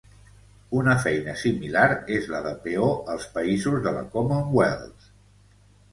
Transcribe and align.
Una 0.77 0.93
feina 1.01 1.35
similar 1.41 1.83
és 2.17 2.29
la 2.35 2.41
de 2.47 2.55
peó 2.65 2.89
als 3.17 3.29
països 3.39 3.87
de 3.89 3.97
la 3.99 4.05
Commonwealth. 4.17 5.11